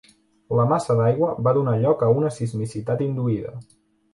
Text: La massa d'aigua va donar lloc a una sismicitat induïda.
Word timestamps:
La 0.59 0.63
massa 0.69 0.95
d'aigua 0.99 1.29
va 1.49 1.53
donar 1.59 1.75
lloc 1.83 2.01
a 2.07 2.09
una 2.17 2.33
sismicitat 2.39 3.05
induïda. 3.11 3.55